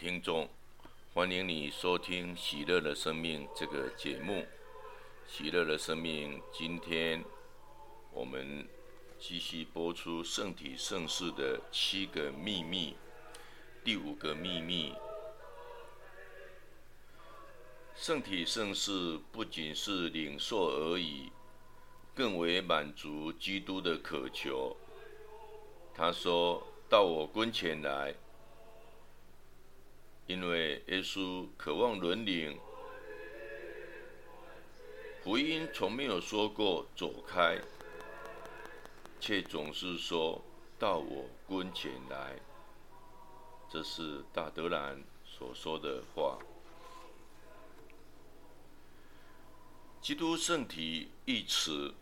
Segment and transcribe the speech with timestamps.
[0.00, 0.48] 听众，
[1.12, 4.32] 欢迎你收听《喜乐的生命》这个节目。
[5.28, 7.22] 《喜乐的生命》，今天
[8.10, 8.66] 我们
[9.18, 12.96] 继续播出圣体圣事的七个秘密。
[13.84, 14.94] 第五个秘密，
[17.94, 21.30] 圣体圣事不仅是领受而已，
[22.14, 24.74] 更为满足基督的渴求。
[25.94, 28.14] 他说：“到我跟前来。”
[30.30, 32.56] 因为耶稣渴望认领，
[35.24, 37.58] 福音从没有说过走开，
[39.18, 40.40] 却总是说
[40.78, 42.38] 到我跟前来。
[43.68, 46.38] 这是大德兰所说的话。
[50.00, 51.92] 基督圣体一词，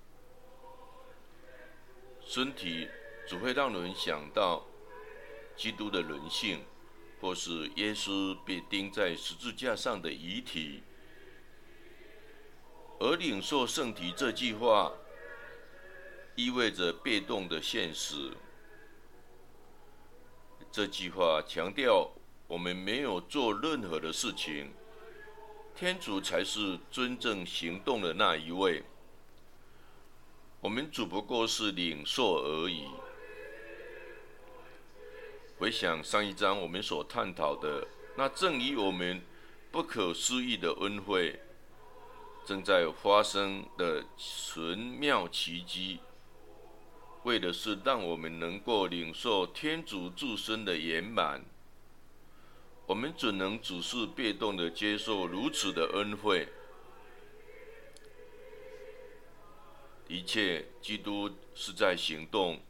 [2.20, 2.90] 身体
[3.26, 4.66] 只会让人想到
[5.56, 6.60] 基督的人性。
[7.20, 10.82] 或是耶稣被钉在十字架上的遗体，
[13.00, 14.92] 而领受圣体这句话，
[16.36, 18.32] 意味着被动的现实。
[20.70, 22.10] 这句话强调，
[22.46, 24.70] 我们没有做任何的事情，
[25.74, 28.84] 天主才是真正行动的那一位，
[30.60, 32.86] 我们只不过是领受而已。
[35.58, 37.84] 回想上一章我们所探讨的，
[38.16, 39.20] 那正以我们
[39.72, 41.40] 不可思议的恩惠，
[42.46, 45.98] 正在发生的神妙奇迹，
[47.24, 51.44] 为的是让我们能够领受天主自身的圆满。
[52.86, 56.46] 我们只能只是被动的接受如此的恩惠。
[60.06, 62.60] 一切，基督是在行动。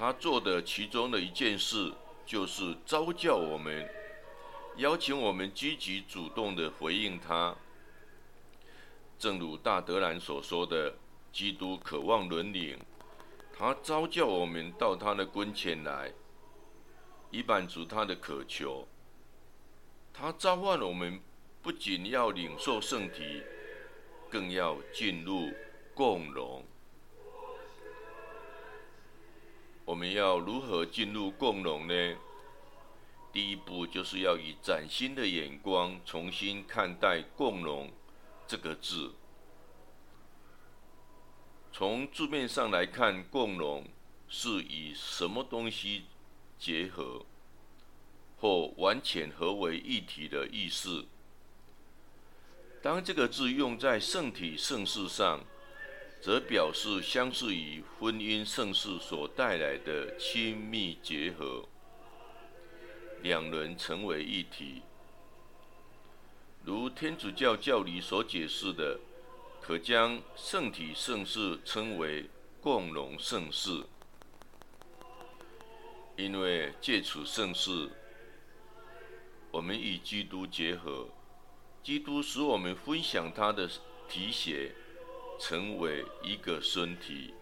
[0.00, 1.92] 他做的其中的一件事，
[2.24, 3.86] 就是召叫我们，
[4.76, 7.54] 邀请我们积极主动的回应他。
[9.18, 10.94] 正如大德兰所说的，
[11.30, 12.78] 基督渴望认领，
[13.52, 16.14] 他召叫我们到他的跟前来，
[17.30, 18.88] 以满足他的渴求。
[20.14, 21.20] 他召唤我们，
[21.60, 23.42] 不仅要领受圣体，
[24.30, 25.50] 更要进入
[25.92, 26.64] 共荣。
[29.84, 32.16] 我们要如何进入共荣呢？
[33.32, 37.90] 第一步就是要以崭新的眼光重新看待“共荣”
[38.46, 39.14] 这个字。
[41.72, 43.86] 从字面上来看，“共荣”
[44.28, 46.04] 是以什么东西
[46.58, 47.24] 结合
[48.40, 51.06] 或完全合为一体的意思。
[52.82, 55.44] 当这个字用在圣体圣事上，
[56.20, 61.66] 则表示相似于婚姻圣事所带来的亲密结合，
[63.22, 64.82] 两人成为一体。
[66.62, 69.00] 如天主教教理所解释的，
[69.62, 72.28] 可将圣体圣事称为
[72.60, 73.82] 共荣圣事，
[76.16, 77.88] 因为借此圣事，
[79.50, 81.08] 我们与基督结合，
[81.82, 83.66] 基督使我们分享他的
[84.06, 84.74] 体血。
[85.40, 87.32] 成为一个身体，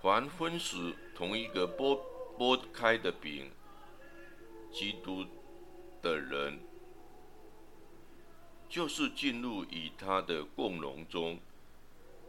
[0.00, 2.00] 黄昏时同一个剥
[2.38, 3.50] 剥开的饼，
[4.72, 5.26] 基督
[6.00, 6.58] 的人，
[8.70, 11.38] 就是进入与他的共荣中，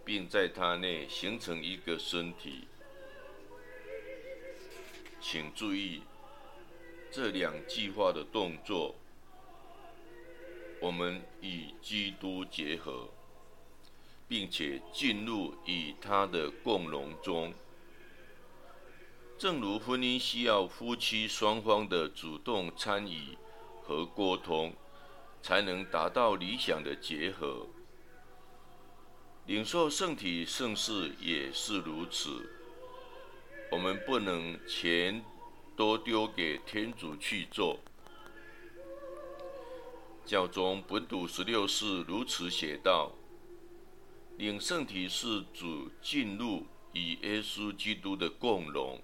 [0.04, 2.68] 并在他内形成一个身体。
[5.22, 6.04] 请注意
[7.10, 8.94] 这两句话的动作。
[10.82, 13.10] 我们与基督结合，
[14.28, 17.54] 并且进入与他的共荣中。
[19.38, 23.38] 正如婚姻需要夫妻双方的主动参与
[23.84, 24.74] 和沟通，
[25.42, 27.68] 才能达到理想的结合。
[29.46, 32.50] 领受圣体圣事也是如此。
[33.72, 35.24] 我们不能全
[35.76, 37.80] 都丢给天主去做。
[40.26, 43.12] 教宗本笃十六世如此写道
[44.38, 45.68] ：“领圣体是指
[46.02, 49.00] 进入与耶稣基督的共荣。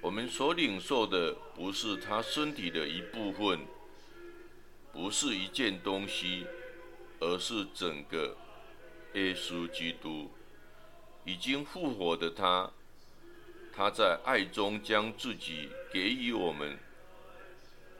[0.00, 3.60] 我们所领受的不是他身体的一部分，
[4.92, 6.44] 不是一件东西，
[7.20, 8.36] 而是整个
[9.14, 10.32] 耶稣基督
[11.24, 12.72] 已经复活的他。
[13.72, 16.76] 他在爱中将自己给予我们。”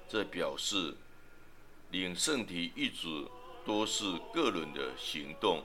[0.08, 0.94] 这表示
[1.90, 3.06] 领圣体一直
[3.64, 5.64] 都是个人的行动。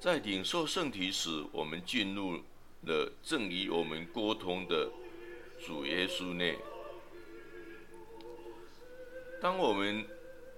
[0.00, 2.42] 在领受圣体时，我们进入
[2.82, 4.90] 了正与我们沟通的
[5.64, 6.56] 主耶稣内。
[9.40, 10.06] 当我们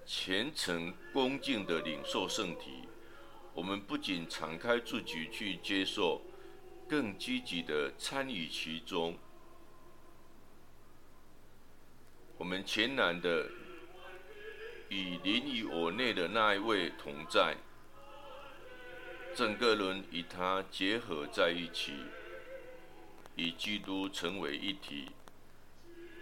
[0.06, 2.88] 虔诚恭敬的领受圣体，
[3.54, 6.22] 我们不仅敞开自己去接受，
[6.88, 9.18] 更积极的参与其中。
[12.40, 13.50] 我们全然的
[14.88, 17.54] 与临于我内的那一位同在，
[19.36, 21.92] 整个人与他结合在一起，
[23.36, 25.10] 与基督成为一体，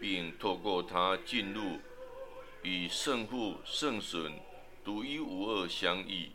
[0.01, 1.79] 并透过他进入。
[2.63, 4.41] 与圣父、圣神
[4.85, 6.33] 独一无二相遇，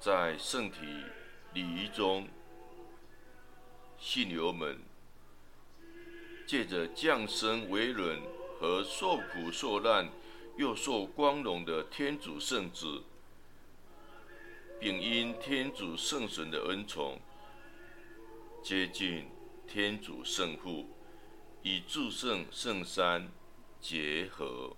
[0.00, 0.80] 在圣体
[1.54, 2.28] 礼仪中，
[3.96, 4.80] 信友们
[6.48, 8.22] 借着降生为人
[8.58, 10.08] 和受苦受难
[10.56, 13.02] 又受光荣的天主圣子，
[14.80, 17.20] 并因天主圣神的恩宠，
[18.62, 19.28] 接近
[19.66, 20.88] 天主圣父。
[21.64, 23.30] 与至圣圣山
[23.80, 24.74] 结合。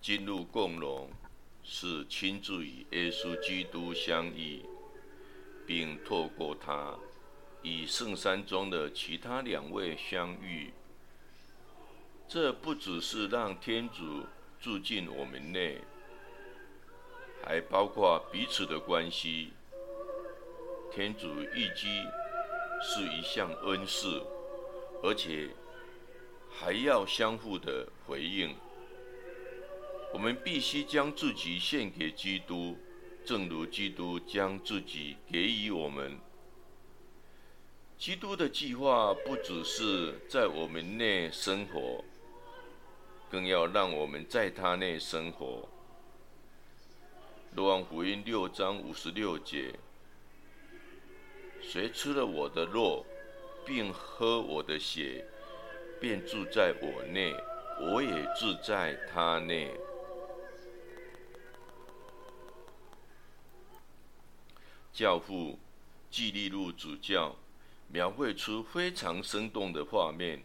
[0.00, 1.10] 进入共荣，
[1.62, 4.64] 是亲自与耶稣基督相遇，
[5.66, 6.98] 并透过他
[7.62, 10.72] 与圣山中的其他两位相遇。
[12.26, 14.24] 这不只是让天主
[14.58, 15.78] 住进我们内，
[17.44, 19.52] 还包括彼此的关系。
[20.92, 22.04] 天主预计
[22.82, 24.22] 是一项恩赐，
[25.02, 25.50] 而且
[26.50, 28.54] 还要相互的回应。
[30.12, 32.76] 我们必须将自己献给基督，
[33.24, 36.18] 正如基督将自己给予我们。
[37.96, 42.04] 基督的计划不只是在我们内生活，
[43.30, 45.68] 更要让我们在他内生活。
[47.54, 49.74] 若望福音六章五十六节：
[51.60, 53.04] 谁吃了我的肉，
[53.66, 55.24] 并喝我的血，
[56.00, 57.34] 便住在我内，
[57.80, 59.70] 我也住在他内。
[65.00, 65.58] 教父
[66.10, 67.34] 纪利路主教
[67.88, 70.42] 描绘出非常生动的画面，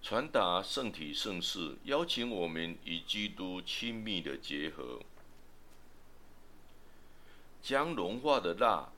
[0.00, 5.00] 传达圣体圣事，邀请我们与基督亲密的结合，
[7.60, 8.92] 将融化的蜡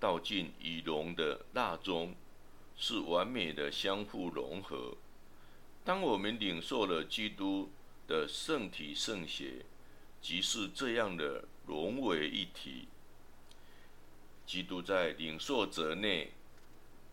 [0.00, 2.16] 倒进已融的蜡中，
[2.76, 4.96] 是完美的相互融合。
[5.84, 7.70] 当我们领受了基督
[8.08, 9.64] 的圣体圣血，
[10.20, 12.88] 即是这样的融为一体。
[14.46, 16.32] 基督在领受者内，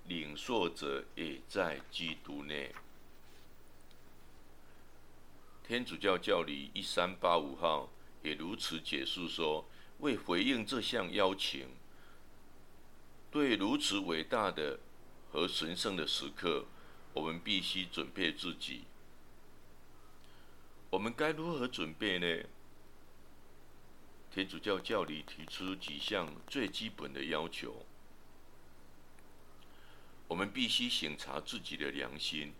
[0.08, 2.74] 领受者也在基督内。
[5.64, 7.90] 天主教教理一三八五号
[8.24, 9.66] 也如此解释说：
[10.00, 11.70] 为回应这项邀请，
[13.32, 14.80] 对如此伟大的
[15.32, 16.66] 和神圣的时刻，
[17.14, 18.84] 我们必须准备自己。
[20.90, 22.44] 我们该如何准备呢？
[24.34, 27.86] 天主教教理提出几项最基本的要求，
[30.30, 32.54] 我们必须省察自己的良心。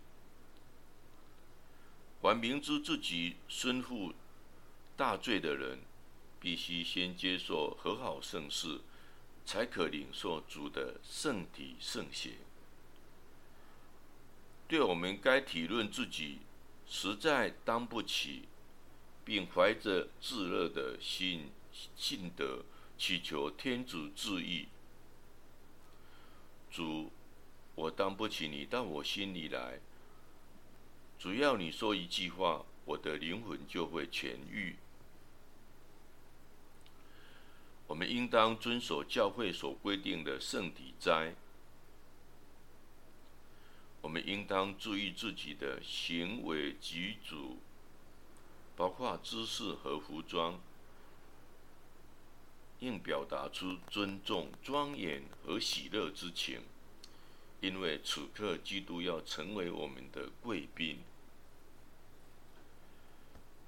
[2.20, 4.12] 凡明知自己身负
[4.98, 5.78] 大罪的人，
[6.38, 8.82] 必须先接受和好圣事，
[9.46, 12.32] 才可领受主的圣体圣血。
[14.68, 16.40] 对我们该体认自己
[16.86, 18.42] 实在当不起，
[19.24, 21.50] 并怀着炙热的心。
[21.96, 22.64] 信德，
[22.98, 24.68] 祈求天主治愈。
[26.70, 27.10] 主，
[27.74, 29.80] 我当不起你到我心里来。
[31.18, 34.76] 只要你说一句话，我的灵魂就会痊愈。
[37.86, 41.34] 我们应当遵守教会所规定的圣体斋。
[44.00, 47.36] 我们应当注意自己的行为举止，
[48.74, 50.58] 包括姿势和服装。
[52.82, 56.62] 应表达出尊重、庄严和喜乐之情，
[57.60, 60.98] 因为此刻基督要成为我们的贵宾。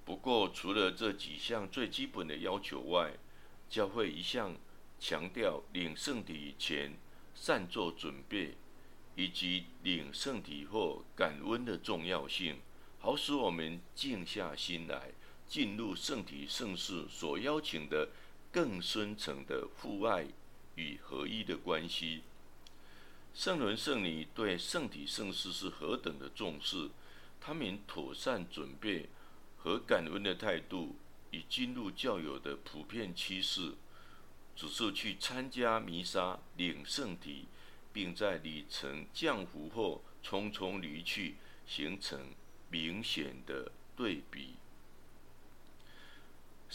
[0.04, 3.12] 不过，除了这几项最基本的要求外，
[3.70, 4.56] 教会一向
[4.98, 6.94] 强调领圣体前
[7.36, 8.56] 善做准备，
[9.14, 12.58] 以及领圣体后感恩的重要性，
[12.98, 15.12] 好使我们静下心来，
[15.46, 18.08] 进入圣体圣事所邀请的
[18.54, 20.28] 更深层的父爱
[20.76, 22.22] 与合一的关系。
[23.34, 26.90] 圣伦圣女对圣体圣事是何等的重视，
[27.40, 29.08] 他们妥善准备。
[29.58, 30.94] 和感恩的态度，
[31.30, 33.72] 已进入教友的普遍趋势，
[34.54, 37.46] 只是去参加弥撒、领圣体，
[37.90, 42.28] 并在礼成降福后匆匆离去，形成
[42.68, 44.50] 明显的对比。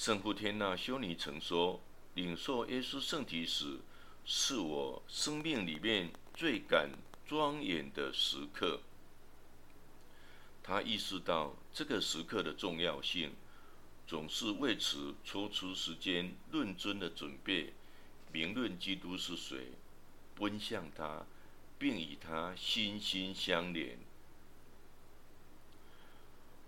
[0.01, 1.77] 圣父天娜修女曾说
[2.15, 3.79] ：“领受耶稣圣体时，
[4.24, 6.91] 是我生命里面最感
[7.27, 8.79] 庄严的时刻。”
[10.63, 13.34] 他意识到这个时刻的重要性，
[14.08, 17.74] 总是为此抽出时间认真的准备，
[18.32, 19.74] 明论基督是谁，
[20.34, 21.25] 奔向他，
[21.77, 24.00] 并与他心心相连。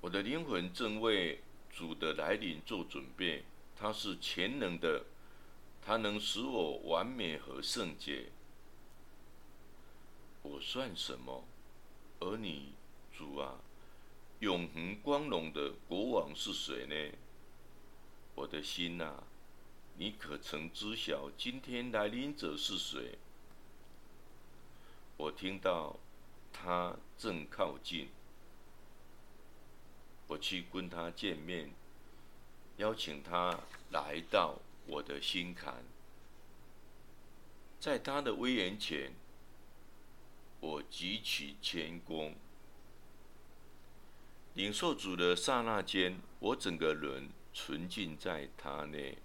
[0.01, 1.39] 我的灵魂正为
[1.71, 3.43] 主的来临做准备，
[3.75, 5.05] 他是全能的，
[5.81, 8.29] 他能使我完美和圣洁。
[10.43, 11.45] 我算什么？
[12.19, 12.73] 而你，
[13.11, 13.55] 主啊？
[14.39, 17.17] 永恒光荣的国王是谁呢？
[18.33, 19.23] 我的心呐、
[19.97, 23.19] 你可曾知晓今天来临者是谁？
[25.17, 25.97] 我听到
[26.51, 28.09] 他正靠近，
[30.31, 31.71] 我去跟他见面，
[32.77, 33.59] 邀请他
[33.89, 35.83] 来到我的心坎，
[37.81, 39.11] 在他的威严前，
[40.61, 42.33] 我举起前功。
[44.53, 49.17] 领受主的刹那间，我整个人纯净在他内。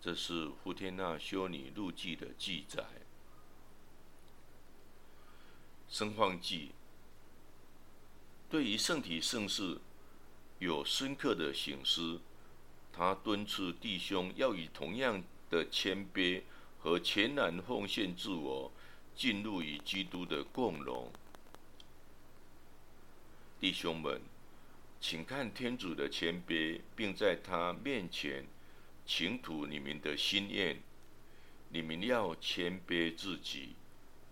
[0.00, 2.84] 这是胡天娜修女日记的记载。
[5.88, 6.72] 圣方济
[8.52, 9.78] 对于圣体圣事
[10.58, 12.20] 有深刻的省思，
[12.92, 16.42] 他敦促弟兄要以同样的谦卑
[16.78, 18.70] 和全然奉献自我，
[19.16, 21.10] 进入与基督的共荣。
[23.58, 24.20] 弟兄们，
[25.00, 28.44] 请看天主的谦卑，并在他面前
[29.06, 30.76] 倾吐你们的心愿。
[31.70, 33.76] 你们要谦卑自己，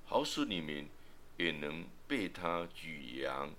[0.05, 0.87] 好使你们
[1.39, 3.51] 也能被他举扬。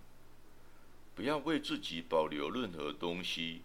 [1.15, 3.61] 不要为自己保留任何东西，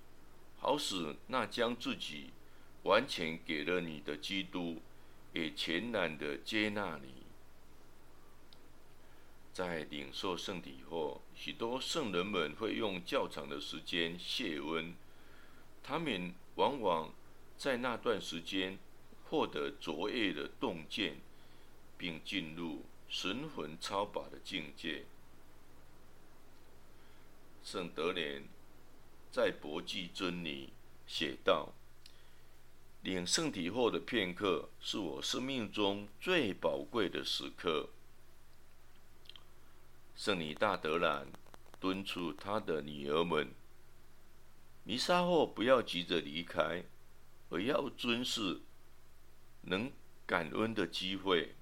[0.59, 2.31] 好使那将自己
[2.83, 4.83] 完全给了你的基督，
[5.33, 7.25] 也全然的接纳你。
[9.53, 14.95] 在领受圣体后，许多圣人们会用较长的时间谢恩。
[15.83, 17.15] 他们往往
[17.57, 18.79] 在那段时间
[19.25, 21.21] 获得卓越的洞见，
[21.97, 25.07] 并进入神魂超拔的境界。
[27.77, 28.43] 圣德莲
[29.31, 30.69] 在《博济真理》
[31.07, 31.75] 写道
[33.05, 37.91] ：“领圣体后的片刻，是我生命中最宝贵的时刻。”
[40.17, 41.27] 圣女大德兰
[41.79, 43.53] 敦促她的女儿们：
[44.83, 46.83] 弥撒后不要急着离开，
[47.51, 48.63] 而要尊视
[49.61, 49.93] 能
[50.25, 51.55] 感恩的机会，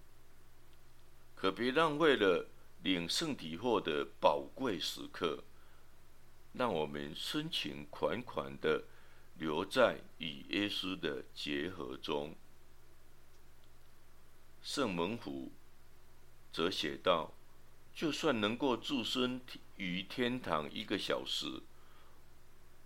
[1.35, 2.47] 可别浪费了
[2.85, 5.42] 领圣体后的宝贵时刻。
[6.54, 8.84] 让我们深情款款地
[9.38, 12.34] 留在与耶稣的结合中。
[14.62, 15.52] 圣门虎
[16.50, 17.32] 则写道。
[17.96, 19.40] 就算能够置身
[19.76, 21.62] 于天堂一个小时，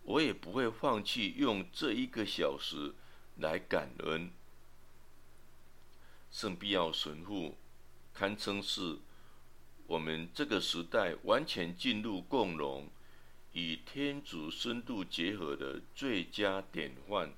[0.03, 2.93] 我也不会放弃用这一个小时
[3.37, 4.31] 来感恩。
[6.31, 7.57] 圣庇奥神父
[8.13, 8.99] 堪称是
[9.87, 12.91] 我们这个时代完全进入共荣、
[13.53, 17.33] 与天主深度结合的最佳典范。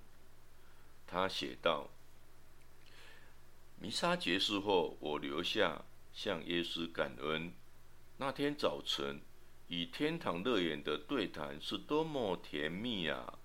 [1.07, 1.91] 他写道
[3.81, 7.53] ：“弥撒结束后，我留下向耶稣感恩。”
[8.19, 9.21] 那天早晨，
[9.69, 13.39] 与天堂乐园的对谈是多么甜蜜啊！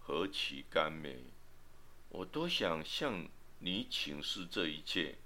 [0.00, 1.24] 何其甘美！
[2.08, 3.28] 我多想向
[3.58, 5.16] 你请示这一切，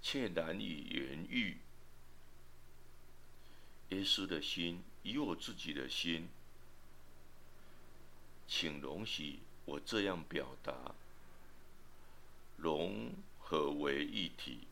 [0.00, 1.58] 却难以言喻。
[3.90, 6.26] 耶稣的心以我自己的心，
[8.48, 10.74] 请容许我这样表达：
[12.56, 14.66] 融合为一体。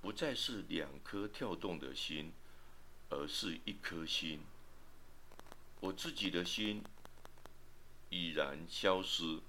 [0.00, 2.32] 不再是两颗跳动的心，
[3.10, 4.40] 而是一颗心。
[5.80, 6.82] 我自己的心
[8.08, 9.40] 已然消失，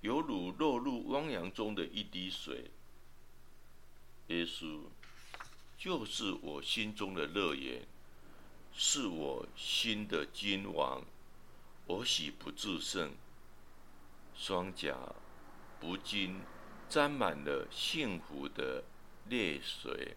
[0.00, 2.70] 犹如落入汪洋中的一滴水。
[4.28, 4.84] 耶稣
[5.76, 7.86] 就是我心中的乐园，
[8.80, 11.02] 是我心的君王，
[11.84, 13.12] 我喜不自胜，
[14.36, 14.96] 双颊
[15.80, 16.40] 不禁
[16.88, 18.84] 沾满了幸福的
[19.28, 20.16] 泪水。